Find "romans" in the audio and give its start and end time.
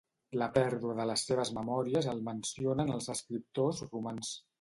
3.93-4.33